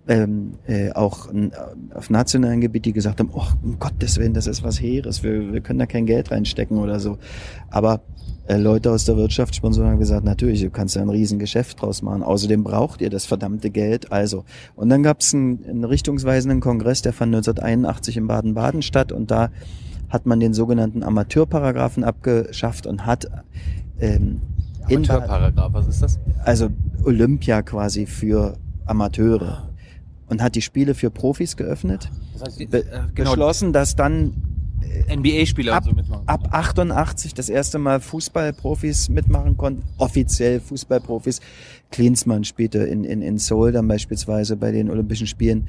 [0.09, 1.51] ähm, äh, auch äh,
[1.95, 5.53] auf nationalen Gebiet, die gesagt haben, oh, um Gottes Willen, das ist was Heeres, wir,
[5.53, 7.19] wir können da kein Geld reinstecken oder so.
[7.71, 8.03] Aber
[8.47, 12.03] äh, Leute aus der Wirtschaft, Sponsoren haben gesagt, natürlich, du kannst da ein Riesengeschäft draus
[12.03, 12.23] machen.
[12.23, 14.13] Außerdem braucht ihr das verdammte Geld.
[14.13, 14.45] Also.
[14.77, 19.31] Und dann gab es einen, einen richtungsweisenden Kongress, der fand 1981 in Baden-Baden statt und
[19.31, 19.51] da
[20.09, 23.27] hat man den sogenannten Amateurparagraphen abgeschafft und hat
[23.99, 24.41] ähm,
[24.85, 26.21] Amateurparagraph, was ist das?
[26.45, 26.69] Also
[27.05, 29.69] Olympia quasi für Amateure
[30.29, 32.11] und hat die Spiele für Profis geöffnet.
[32.35, 32.85] Das heißt, be äh,
[33.15, 33.31] genau.
[33.31, 34.35] Beschlossen, dass dann
[34.83, 36.27] äh, NBA-Spieler ab, so mitmachen.
[36.27, 41.41] Ab 88 das erste Mal Fußballprofis mitmachen konnten, offiziell Fußballprofis.
[41.91, 45.69] Klinsmann spielte in, in, in Seoul dann beispielsweise bei den Olympischen Spielen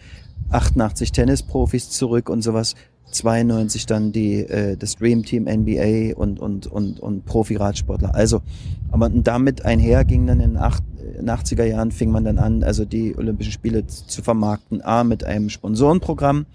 [0.50, 2.76] 88 Tennisprofis zurück und sowas.
[3.12, 8.14] 92 dann die äh, das Dream Team NBA und und und und Profi-Radsportler.
[8.14, 8.42] Also,
[8.92, 10.84] aber damit einher ging dann in acht,
[11.26, 14.82] 80er Jahren fing man dann an, also die Olympischen Spiele zu vermarkten.
[14.84, 16.46] A mit einem Sponsorenprogramm,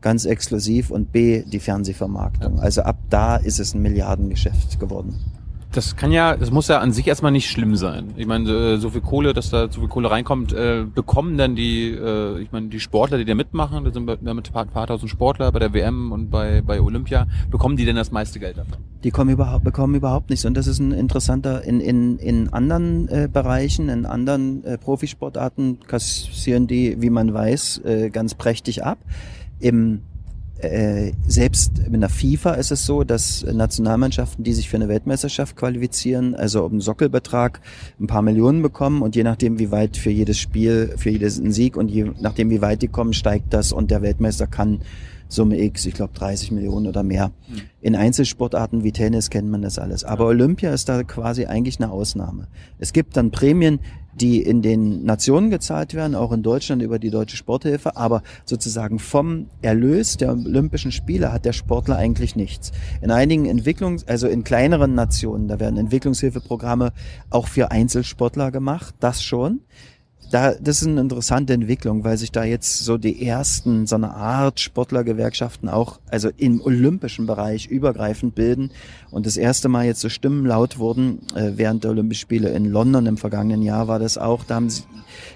[0.00, 2.60] ganz exklusiv und B die Fernsehvermarktung.
[2.60, 5.16] Also ab da ist es ein Milliardengeschäft geworden
[5.72, 8.14] das kann ja, das muss ja an sich erstmal nicht schlimm sein.
[8.16, 11.56] Ich meine, äh, so viel Kohle, dass da so viel Kohle reinkommt, äh, bekommen dann
[11.56, 14.86] die, äh, ich meine, die Sportler, die da mitmachen, da sind wir mit ein paar
[14.86, 18.56] tausend Sportler bei der WM und bei, bei Olympia, bekommen die denn das meiste Geld
[18.56, 18.78] davon?
[19.04, 20.44] Die kommen überhaupt, bekommen überhaupt nichts.
[20.44, 25.78] Und das ist ein interessanter, in, in, in anderen äh, Bereichen, in anderen äh, Profisportarten
[25.86, 28.98] kassieren die, wie man weiß, äh, ganz prächtig ab.
[29.60, 30.00] Im
[30.60, 35.54] äh, selbst in der FIFA ist es so, dass Nationalmannschaften, die sich für eine Weltmeisterschaft
[35.54, 37.60] qualifizieren, also um einen Sockelbetrag
[38.00, 41.76] ein paar Millionen bekommen und je nachdem, wie weit für jedes Spiel, für jedes Sieg
[41.76, 44.80] und je nachdem, wie weit die kommen, steigt das und der Weltmeister kann
[45.28, 47.32] Summe X, ich glaube 30 Millionen oder mehr.
[47.46, 47.60] Hm.
[47.80, 50.04] In Einzelsportarten wie Tennis kennt man das alles.
[50.04, 52.48] Aber Olympia ist da quasi eigentlich eine Ausnahme.
[52.78, 53.80] Es gibt dann Prämien,
[54.20, 58.98] die in den Nationen gezahlt werden, auch in Deutschland über die Deutsche Sporthilfe, aber sozusagen
[58.98, 62.72] vom Erlös der Olympischen Spiele hat der Sportler eigentlich nichts.
[63.00, 66.92] In einigen Entwicklungs-, also in kleineren Nationen, da werden Entwicklungshilfeprogramme
[67.30, 69.60] auch für Einzelsportler gemacht, das schon
[70.30, 74.14] da, das ist eine interessante Entwicklung, weil sich da jetzt so die ersten so eine
[74.14, 78.70] Art Sportlergewerkschaften auch, also im olympischen Bereich übergreifend bilden
[79.10, 82.66] und das erste Mal jetzt so Stimmen laut wurden äh, während der Olympischen Spiele in
[82.66, 84.82] London im vergangenen Jahr war das auch, da haben sie,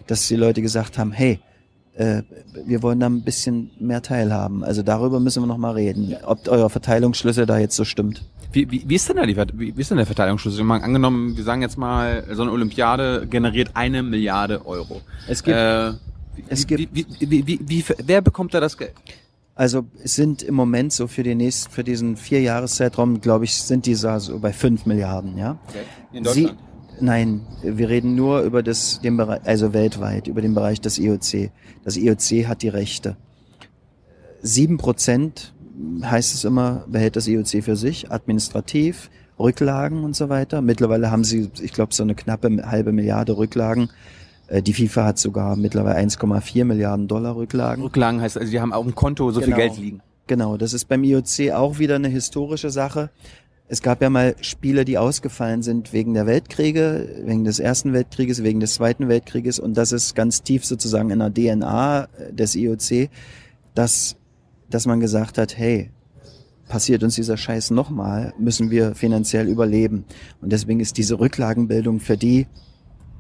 [0.07, 1.41] dass die Leute gesagt haben, hey,
[1.95, 2.23] äh,
[2.65, 4.65] wir wollen da ein bisschen mehr teilhaben.
[4.65, 8.25] Also darüber müssen wir noch mal reden, ob euer Verteilungsschlüssel da jetzt so stimmt.
[8.53, 10.65] Wie, wie, wie ist denn da die, wie, wie ist denn der Verteilungsschlüssel?
[10.65, 15.01] Mal angenommen, wir sagen jetzt mal, so eine Olympiade generiert eine Milliarde Euro.
[15.27, 15.93] Es gibt, äh,
[16.49, 18.93] es gibt, wie, wie, wie, wie, wer bekommt da das Geld?
[19.55, 23.55] Also es sind im Moment so für den nächsten, für diesen vier Jahreszeitraum, glaube ich,
[23.55, 25.59] sind die so bei fünf Milliarden, ja.
[25.69, 25.79] Okay.
[26.13, 26.57] In Deutschland?
[26.59, 26.72] Sie,
[27.03, 31.51] nein, wir reden nur über das, den Bereich, also weltweit, über den Bereich des IOC.
[31.85, 33.17] Das IOC hat die Rechte.
[34.41, 35.55] Sieben Prozent
[36.03, 40.63] heißt es immer, behält das IOC für sich, administrativ, Rücklagen und so weiter.
[40.63, 43.91] Mittlerweile haben sie, ich glaube, so eine knappe halbe Milliarde Rücklagen.
[44.49, 47.83] Äh, die FIFA hat sogar mittlerweile 1,4 Milliarden Dollar Rücklagen.
[47.83, 49.57] Rücklagen heißt also, die haben auf dem Konto so genau.
[49.57, 50.01] viel Geld liegen.
[50.27, 53.11] Genau, das ist beim IOC auch wieder eine historische Sache.
[53.73, 58.43] Es gab ja mal Spiele, die ausgefallen sind wegen der Weltkriege, wegen des Ersten Weltkrieges,
[58.43, 63.09] wegen des Zweiten Weltkrieges und das ist ganz tief sozusagen in der DNA des IOC,
[63.75, 64.17] dass,
[64.69, 65.91] dass man gesagt hat, hey,
[66.69, 70.05] passiert uns dieser Scheiß nochmal, müssen wir finanziell überleben.
[70.43, 72.49] Und deswegen ist diese Rücklagenbildung für die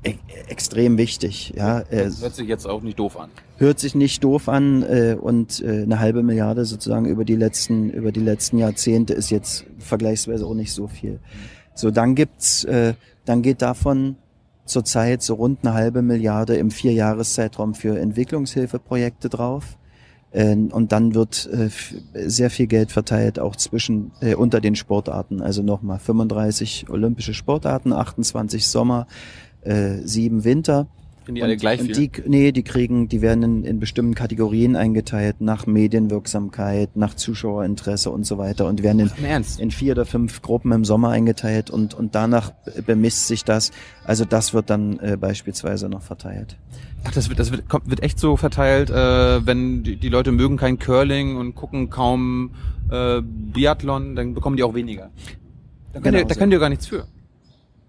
[0.04, 0.14] e
[0.48, 1.54] extrem wichtig.
[1.56, 3.30] Ja, das hört sich jetzt auch nicht doof an.
[3.56, 7.90] Hört sich nicht doof an äh, und äh, eine halbe Milliarde sozusagen über die letzten
[7.90, 11.20] über die letzten Jahrzehnte ist jetzt vergleichsweise auch nicht so viel.
[11.74, 14.16] So dann gibt's äh, dann geht davon
[14.64, 19.76] zurzeit so rund eine halbe Milliarde im Vierjahreszeitraum für Entwicklungshilfeprojekte drauf.
[20.32, 21.68] Äh, und dann wird äh,
[22.28, 25.40] sehr viel Geld verteilt, auch zwischen äh, unter den Sportarten.
[25.40, 29.06] Also nochmal 35 olympische Sportarten, 28 Sommer,
[29.62, 30.88] äh, sieben Winter.
[31.26, 31.94] Sind die alle gleich viel?
[31.94, 38.10] Die, nee, die kriegen, die werden in, in bestimmten Kategorien eingeteilt, nach Medienwirksamkeit, nach Zuschauerinteresse
[38.10, 41.70] und so weiter und werden in, Ach, in vier oder fünf Gruppen im Sommer eingeteilt
[41.70, 42.52] und, und danach
[42.86, 43.70] bemisst sich das.
[44.04, 46.56] Also das wird dann äh, beispielsweise noch verteilt.
[47.04, 50.32] Ach, das wird, das wird, kommt, wird echt so verteilt, äh, wenn die, die Leute
[50.32, 52.50] mögen kein Curling und gucken kaum
[52.90, 55.10] äh, Biathlon, dann bekommen die auch weniger.
[55.92, 56.40] Da könnt, genau ihr, da so.
[56.40, 57.06] könnt ihr gar nichts für.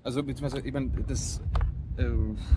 [0.04, 1.42] Also beziehungsweise ich meine, das
[1.98, 2.04] äh,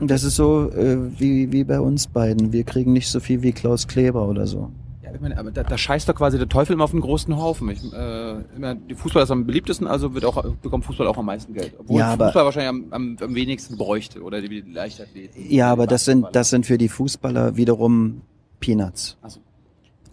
[0.01, 2.53] das ist so äh, wie, wie bei uns beiden.
[2.53, 4.71] Wir kriegen nicht so viel wie Klaus Kleber oder so.
[5.03, 7.37] Ja, ich meine, aber da, da scheißt doch quasi der Teufel immer auf den großen
[7.37, 7.69] Haufen.
[7.71, 11.27] Ich, äh, immer, die Fußball ist am beliebtesten, also wird auch, bekommt Fußball auch am
[11.27, 11.75] meisten Geld.
[11.79, 15.49] Obwohl ja, Fußball wahrscheinlich am, am, am wenigsten bräuchte oder die Leichtathleten.
[15.49, 18.23] Ja, aber das sind, das sind für die Fußballer wiederum
[18.59, 19.17] Peanuts.
[19.23, 19.41] Ach so.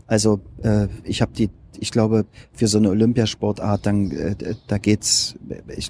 [0.05, 4.35] Also äh, ich habe die ich glaube, für so eine Olympiasportart, dann äh,
[4.67, 5.35] da geht's,
[5.75, 5.89] ich,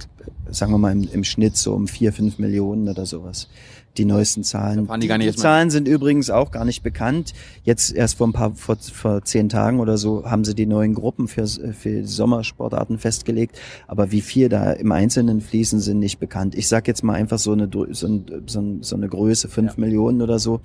[0.49, 3.49] sagen wir mal, im, im Schnitt so um vier, fünf Millionen oder sowas.
[3.97, 4.89] Die neuesten Zahlen.
[4.99, 7.33] Die, die, die Zahlen sind übrigens auch gar nicht bekannt.
[7.63, 10.95] Jetzt erst vor ein paar, vor, vor zehn Tagen oder so haben sie die neuen
[10.95, 13.59] Gruppen für, für Sommersportarten festgelegt.
[13.87, 16.55] Aber wie viel da im Einzelnen fließen, sind nicht bekannt.
[16.55, 19.81] Ich sag jetzt mal einfach so eine, so, ein, so, eine Größe, fünf ja.
[19.81, 20.61] Millionen oder so.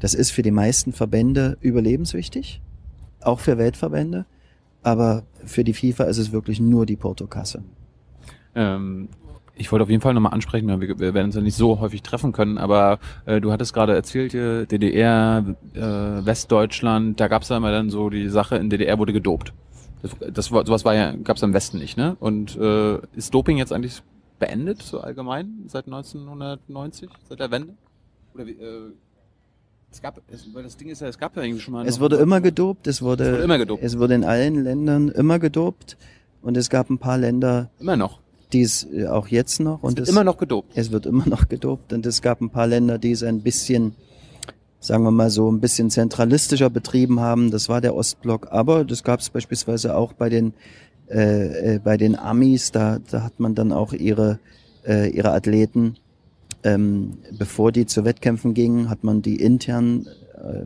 [0.00, 2.62] Das ist für die meisten Verbände überlebenswichtig.
[3.20, 4.24] Auch für Weltverbände
[4.82, 7.62] aber für die FIFA ist es wirklich nur die Portokasse.
[8.54, 9.08] Ähm,
[9.54, 12.32] ich wollte auf jeden Fall nochmal ansprechen, wir, werden uns ja nicht so häufig treffen
[12.32, 17.70] können, aber äh, du hattest gerade erzählt, DDR, äh, Westdeutschland, da gab es ja immer
[17.70, 19.52] dann so die Sache, in DDR wurde gedopt.
[20.02, 22.16] Das, das sowas war ja, gab es im Westen nicht, ne?
[22.18, 24.02] Und äh, ist Doping jetzt eigentlich
[24.40, 27.74] beendet, so allgemein, seit 1990, seit der Wende?
[28.34, 28.90] Oder wie, äh,
[29.92, 31.86] es gab, es, weil das Ding ist ja, es gab ja irgendwie schon mal.
[31.86, 33.82] Es wurde immer gedopt, es wurde, es wurde immer gedopt.
[33.82, 35.98] Es wurde in allen Ländern immer gedopt
[36.40, 37.70] und es gab ein paar Länder.
[37.78, 38.20] Immer noch.
[38.52, 39.78] Die es äh, auch jetzt noch.
[39.82, 40.72] Es und wird es, immer noch gedopt.
[40.74, 43.94] Es wird immer noch gedopt und es gab ein paar Länder, die es ein bisschen,
[44.80, 47.50] sagen wir mal so, ein bisschen zentralistischer betrieben haben.
[47.50, 50.54] Das war der Ostblock, aber das gab es beispielsweise auch bei den,
[51.10, 52.72] äh, äh, bei den Amis.
[52.72, 54.38] Da, da hat man dann auch ihre,
[54.86, 55.96] äh, ihre Athleten
[56.64, 60.64] ähm, bevor die zu Wettkämpfen gingen, hat man die intern äh,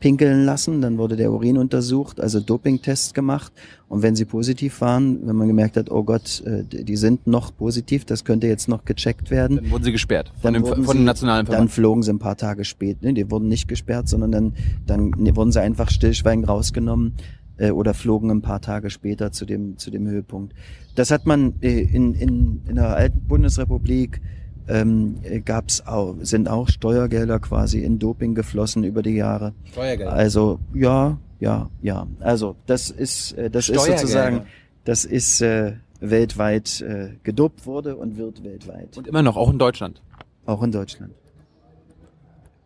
[0.00, 3.52] pinkeln lassen, dann wurde der Urin untersucht, also Dopingtests gemacht
[3.88, 7.56] und wenn sie positiv waren, wenn man gemerkt hat, oh Gott, äh, die sind noch
[7.56, 9.56] positiv, das könnte jetzt noch gecheckt werden.
[9.56, 11.62] Dann wurden sie gesperrt von, dem, von sie, dem nationalen Verband.
[11.62, 14.54] Dann flogen sie ein paar Tage später, ne, die wurden nicht gesperrt, sondern dann,
[14.86, 17.14] dann wurden sie einfach stillschweigend rausgenommen
[17.56, 20.54] äh, oder flogen ein paar Tage später zu dem, zu dem Höhepunkt.
[20.96, 24.20] Das hat man äh, in, in, in der alten Bundesrepublik
[24.68, 29.52] ähm, gab's auch, sind auch Steuergelder quasi in Doping geflossen über die Jahre.
[29.72, 30.12] Steuergelder.
[30.12, 32.06] Also ja, ja, ja.
[32.20, 34.46] Also das ist, äh, das ist sozusagen,
[34.84, 38.96] das ist äh, weltweit äh, gedopt wurde und wird weltweit.
[38.96, 40.00] Und immer noch, auch in Deutschland.
[40.46, 41.12] Auch in Deutschland.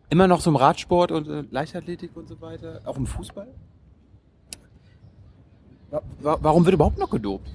[0.09, 3.47] Immer noch so im Radsport und äh, Leichtathletik und so weiter, auch im Fußball?
[6.21, 7.49] Warum wird überhaupt noch gedopt?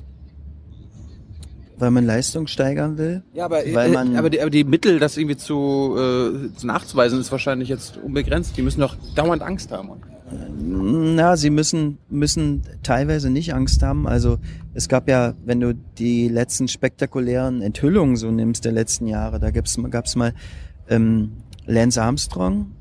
[1.77, 3.23] Weil man Leistung steigern will.
[3.33, 6.67] Ja, aber, weil äh, man, aber, die, aber die Mittel, das irgendwie zu, äh, zu
[6.67, 8.57] nachzuweisen, ist wahrscheinlich jetzt unbegrenzt.
[8.57, 9.91] Die müssen doch dauernd Angst haben.
[10.57, 14.07] Na, sie müssen, müssen teilweise nicht Angst haben.
[14.09, 14.39] Also
[14.73, 19.51] es gab ja, wenn du die letzten spektakulären Enthüllungen so nimmst der letzten Jahre, da
[19.51, 20.33] gab's, gab's mal
[20.89, 21.33] ähm,
[21.67, 22.73] Lance Armstrong,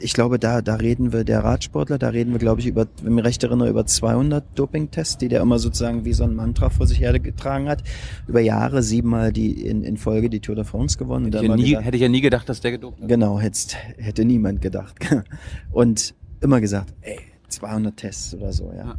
[0.00, 3.12] ich glaube, da, da reden wir, der Radsportler, da reden wir, glaube ich, über, wenn
[3.12, 6.70] ich mich recht erinnere, über 200 Doping-Tests, die der immer sozusagen wie so ein Mantra
[6.70, 7.82] vor sich hergetragen hat.
[8.26, 11.26] Über Jahre siebenmal die in, in Folge die Tour de France gewonnen.
[11.26, 13.08] Hätte, ich ja, nie, gesagt, hätte ich ja nie gedacht, dass der gedopt hat.
[13.08, 14.96] Genau, hätte, hätte niemand gedacht.
[15.72, 18.84] Und immer gesagt, ey, 200 Tests oder so, ja.
[18.84, 18.94] ja.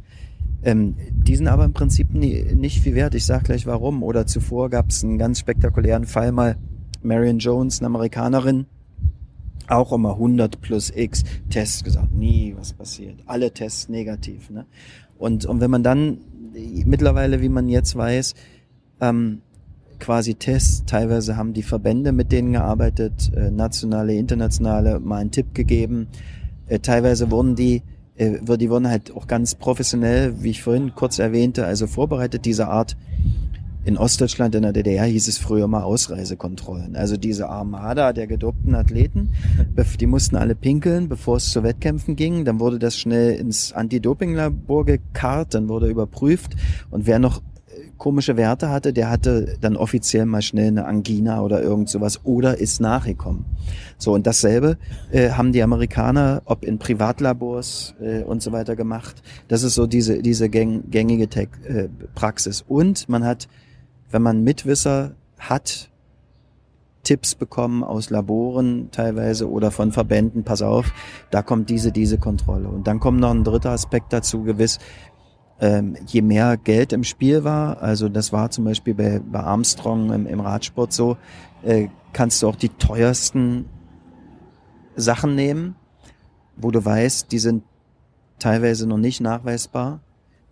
[0.63, 3.13] Ähm, die sind aber im Prinzip nie, nicht viel wert.
[3.15, 4.01] Ich sag gleich warum.
[4.01, 6.57] Oder zuvor gab es einen ganz spektakulären Fall mal,
[7.03, 8.65] Marion Jones, eine Amerikanerin,
[9.67, 14.49] auch immer 100 plus X Tests gesagt, nie was passiert, alle Tests negativ.
[14.49, 14.65] Ne?
[15.17, 16.19] Und, und wenn man dann
[16.85, 18.35] mittlerweile, wie man jetzt weiß,
[19.01, 19.41] ähm,
[19.99, 25.53] quasi Tests, teilweise haben die Verbände mit denen gearbeitet, äh, nationale, internationale, mal einen Tipp
[25.53, 26.07] gegeben,
[26.67, 27.81] äh, teilweise wurden die
[28.17, 32.67] äh, die wurden halt auch ganz professionell, wie ich vorhin kurz erwähnte, also vorbereitet, diese
[32.67, 32.95] Art
[33.85, 36.95] in Ostdeutschland, in der DDR hieß es früher mal Ausreisekontrollen.
[36.95, 39.29] Also diese Armada der gedopten Athleten,
[39.99, 42.45] die mussten alle pinkeln, bevor es zu Wettkämpfen ging.
[42.45, 46.55] Dann wurde das schnell ins Anti-Doping-Labor gekarrt, dann wurde überprüft.
[46.89, 51.41] Und wer noch äh, komische Werte hatte, der hatte dann offiziell mal schnell eine Angina
[51.41, 53.45] oder irgend sowas oder ist nachgekommen.
[53.99, 54.79] So, und dasselbe
[55.11, 59.21] äh, haben die Amerikaner, ob in Privatlabors äh, und so weiter gemacht.
[59.47, 62.65] Das ist so diese, diese gäng, gängige Tech, äh, Praxis.
[62.67, 63.47] Und man hat
[64.09, 65.89] wenn man Mitwisser hat,
[67.03, 70.91] Tipps bekommen aus Laboren teilweise oder von Verbänden, pass auf,
[71.31, 72.67] da kommt diese, diese Kontrolle.
[72.67, 74.79] Und dann kommt noch ein dritter Aspekt dazu, gewiss,
[75.61, 80.11] ähm, je mehr Geld im Spiel war, also das war zum Beispiel bei, bei Armstrong
[80.11, 81.15] im, im Radsport so,
[81.63, 83.65] äh, kannst du auch die teuersten
[84.95, 85.75] Sachen nehmen,
[86.57, 87.63] wo du weißt, die sind
[88.39, 90.01] teilweise noch nicht nachweisbar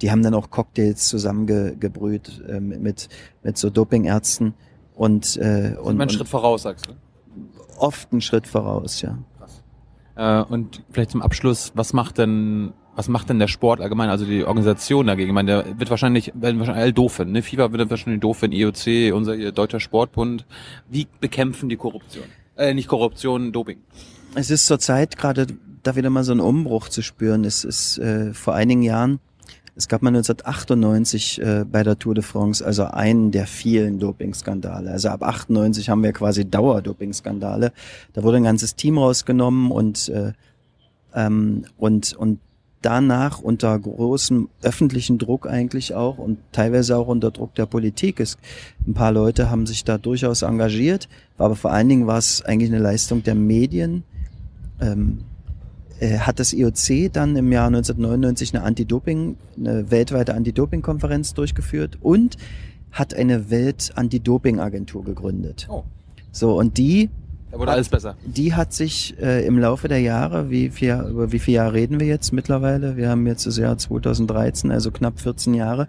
[0.03, 3.07] die haben dann auch Cocktails zusammengebrüht äh, mit,
[3.41, 4.53] mit so Dopingärzten
[4.95, 6.91] und, äh, und, einen Schritt voraus, sagst du?
[7.77, 9.17] Oft einen Schritt voraus, ja.
[9.37, 9.63] Krass.
[10.15, 14.23] Äh, und vielleicht zum Abschluss, was macht denn was macht denn der Sport allgemein, also
[14.23, 15.29] die Organisation dagegen?
[15.29, 17.33] Ich meine, der wird wahrscheinlich, werden wahrscheinlich alle doof finden.
[17.33, 17.41] Ne?
[17.41, 20.45] FIFA wird wahrscheinlich doof finden, IOC, unser Deutscher Sportbund.
[20.89, 22.25] Wie bekämpfen die Korruption?
[22.55, 23.79] Äh, nicht Korruption, Doping.
[24.35, 25.47] Es ist zurzeit gerade
[25.81, 27.45] da wieder mal so ein Umbruch zu spüren.
[27.45, 29.19] Es ist äh, vor einigen Jahren
[29.75, 34.91] es gab mal 1998 äh, bei der Tour de France also einen der vielen Dopingskandale.
[34.91, 37.71] Also ab 98 haben wir quasi Dauerdopingskandale.
[38.13, 40.33] Da wurde ein ganzes Team rausgenommen und äh,
[41.15, 42.39] ähm, und und
[42.81, 48.37] danach unter großem öffentlichen Druck eigentlich auch und teilweise auch unter Druck der Politik ist.
[48.85, 51.07] Ein paar Leute haben sich da durchaus engagiert,
[51.37, 54.03] aber vor allen Dingen war es eigentlich eine Leistung der Medien.
[54.81, 55.32] Ähm, äh,
[56.01, 62.37] hat das IOC dann im Jahr 1999 eine Anti-Doping, eine weltweite Anti-Doping-Konferenz durchgeführt und
[62.91, 65.67] hat eine Welt-Anti-Doping-Agentur gegründet.
[65.69, 65.83] Oh.
[66.31, 67.09] So, und die
[67.53, 68.17] da wurde alles besser.
[68.25, 71.99] Die hat sich äh, im Laufe der Jahre, wie viel, über wie viele Jahre reden
[71.99, 72.97] wir jetzt mittlerweile?
[72.97, 75.87] Wir haben jetzt das Jahr 2013, also knapp 14 Jahre,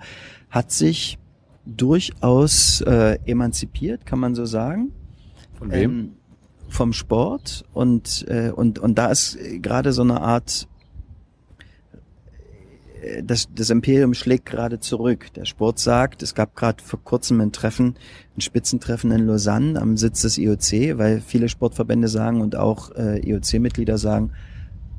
[0.51, 1.19] hat sich
[1.65, 4.93] durchaus äh, emanzipiert, kann man so sagen.
[5.55, 5.91] Von wem?
[5.91, 6.13] Ähm,
[6.75, 10.69] vom Sport und äh, und und da ist gerade so eine Art
[13.03, 15.33] äh, das, das Imperium schlägt gerade zurück.
[15.35, 17.97] Der Sport sagt, es gab gerade vor kurzem ein Treffen,
[18.37, 23.21] ein Spitzentreffen in Lausanne am Sitz des IOC, weil viele Sportverbände sagen und auch äh,
[23.21, 24.33] IOC-Mitglieder sagen,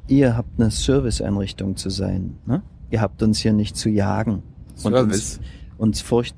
[0.07, 2.37] ihr habt eine Serviceeinrichtung zu sein.
[2.45, 2.61] Ne?
[2.89, 4.43] Ihr habt uns hier nicht zu jagen
[4.83, 5.39] und uns,
[5.77, 6.35] uns furcht,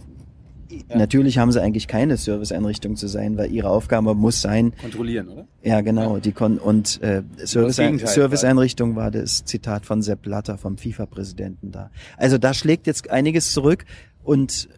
[0.69, 0.97] ja.
[0.97, 4.73] Natürlich haben sie eigentlich keine Serviceeinrichtung zu sein, weil ihre Aufgabe muss sein.
[4.81, 5.47] Kontrollieren, oder?
[5.63, 6.15] Ja, genau.
[6.15, 6.19] Ja.
[6.19, 7.75] Die kon und äh, Service
[8.13, 11.91] Serviceeinrichtung war das Zitat von Sepp Blatter vom FIFA-Präsidenten da.
[12.17, 13.85] Also da schlägt jetzt einiges zurück
[14.23, 14.69] und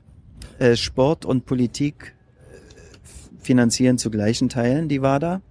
[0.59, 5.41] äh, Sport und Politik äh, finanzieren zu gleichen Teilen die WADA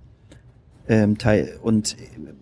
[0.89, 1.97] ähm, teil und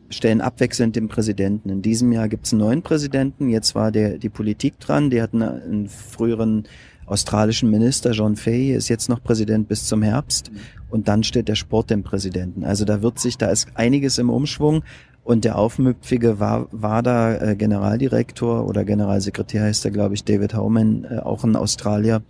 [0.09, 1.69] stellen abwechselnd den Präsidenten.
[1.69, 3.49] In diesem Jahr gibt es einen neuen Präsidenten.
[3.49, 5.11] Jetzt war der die Politik dran.
[5.11, 6.65] Die hatten einen früheren
[7.07, 10.51] australischen Minister John Fay ist jetzt noch Präsident bis zum Herbst
[10.91, 12.65] und dann steht der Sport dem Präsidenten.
[12.65, 14.83] Also da wird sich, da ist einiges im Umschwung
[15.25, 21.19] und der aufmüpfige da äh, Generaldirektor oder Generalsekretär heißt er, glaube ich, David Howman, äh,
[21.19, 22.23] auch ein Australier.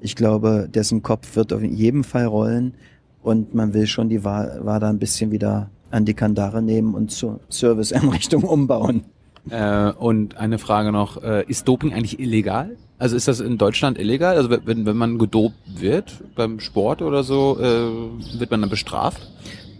[0.00, 2.74] Ich glaube, dessen Kopf wird auf jeden Fall rollen
[3.22, 7.40] und man will schon die WADA ein bisschen wieder an die Kandare nehmen und zur
[7.48, 9.04] Serviceeinrichtung umbauen.
[9.48, 12.76] Äh, und eine Frage noch, äh, ist Doping eigentlich illegal?
[12.98, 14.36] Also ist das in Deutschland illegal?
[14.36, 19.30] Also wenn, wenn man gedopt wird beim Sport oder so, äh, wird man dann bestraft?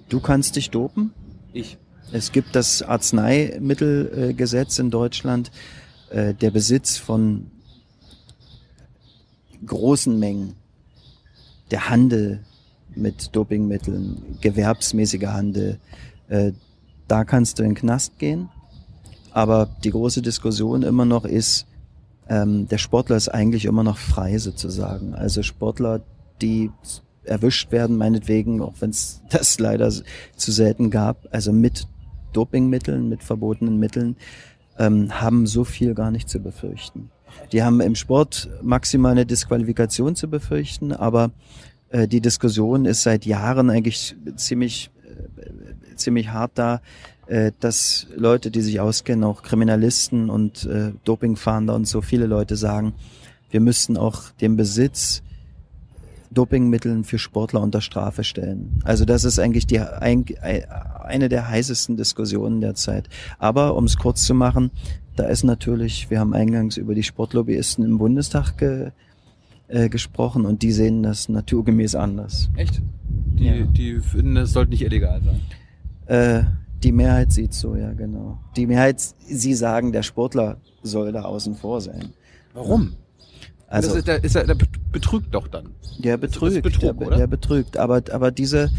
[0.08, 1.12] Du kannst dich dopen?
[1.52, 1.78] Ich.
[2.12, 5.50] Es gibt das Arzneimittelgesetz in Deutschland.
[6.10, 7.50] Äh, der Besitz von
[9.64, 10.56] großen Mengen,
[11.70, 12.44] der Handel
[12.94, 15.78] mit Dopingmitteln, gewerbsmäßiger Handel,
[16.28, 16.52] äh,
[17.08, 18.48] da kannst du in den Knast gehen.
[19.30, 21.66] Aber die große Diskussion immer noch ist,
[22.28, 25.14] ähm, der Sportler ist eigentlich immer noch frei sozusagen.
[25.14, 26.00] Also Sportler,
[26.40, 26.70] die
[27.24, 31.86] erwischt werden, meinetwegen, auch wenn es das leider zu selten gab, also mit
[32.32, 34.16] Dopingmitteln, mit verbotenen Mitteln,
[34.78, 37.10] ähm, haben so viel gar nicht zu befürchten.
[37.52, 41.30] Die haben im Sport maximal eine Disqualifikation zu befürchten, aber
[41.90, 46.80] äh, die Diskussion ist seit Jahren eigentlich ziemlich äh, ziemlich hart da,
[47.26, 52.56] äh, dass Leute, die sich auskennen, auch Kriminalisten und äh, Dopingfahnder und so viele Leute
[52.56, 52.94] sagen,
[53.50, 55.22] wir müssten auch den Besitz
[56.34, 58.80] Dopingmitteln für Sportler unter Strafe stellen.
[58.84, 60.24] Also das ist eigentlich die ein,
[61.02, 63.08] eine der heißesten Diskussionen derzeit.
[63.38, 64.70] Aber um es kurz zu machen,
[65.16, 68.90] da ist natürlich, wir haben eingangs über die Sportlobbyisten im Bundestag ge,
[69.68, 72.50] äh, gesprochen und die sehen das naturgemäß anders.
[72.56, 72.82] Echt?
[73.08, 73.64] Die, ja.
[73.64, 75.40] die finden, es sollte nicht illegal sein.
[76.06, 76.44] Äh,
[76.82, 78.38] die Mehrheit sieht so, ja, genau.
[78.56, 82.12] Die Mehrheit, sie sagen, der Sportler soll da außen vor sein.
[82.52, 82.94] Warum?
[83.66, 84.56] Also, das ist, der, ist der, der
[84.92, 85.70] betrügt doch dann.
[85.98, 87.76] Der betrügt, Betrug, der, der, betrügt.
[87.76, 88.70] Aber, aber diese,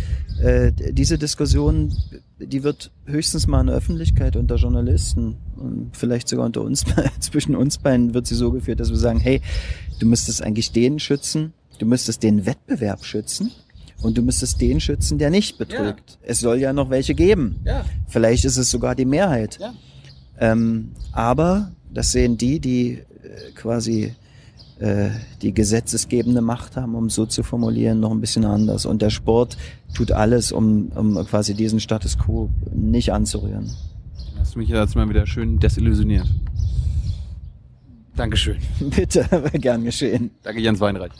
[0.41, 1.91] äh, diese Diskussion,
[2.39, 6.85] die wird höchstens mal in der Öffentlichkeit unter Journalisten und vielleicht sogar unter uns,
[7.19, 9.41] zwischen uns beiden wird sie so geführt, dass wir sagen, hey,
[9.99, 13.51] du müsstest eigentlich den schützen, du müsstest den Wettbewerb schützen
[14.01, 16.11] und du müsstest den schützen, der nicht betrügt.
[16.11, 16.17] Ja.
[16.23, 17.57] Es soll ja noch welche geben.
[17.65, 17.85] Ja.
[18.07, 19.57] Vielleicht ist es sogar die Mehrheit.
[19.59, 19.73] Ja.
[20.39, 24.13] Ähm, aber das sehen die, die äh, quasi
[24.79, 25.09] äh,
[25.41, 28.85] die gesetzesgebende Macht haben, um so zu formulieren, noch ein bisschen anders.
[28.85, 29.57] Und der Sport
[29.93, 33.71] tut alles, um, um quasi diesen Status quo nicht anzurühren.
[34.37, 36.27] Hast du mich jetzt mal wieder schön desillusioniert.
[38.15, 38.57] Dankeschön.
[38.95, 40.31] Bitte, gern geschehen.
[40.43, 41.11] Danke, Jens Weinreich.